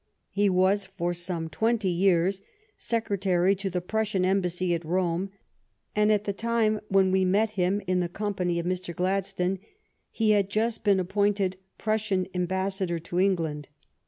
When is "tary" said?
3.21-3.53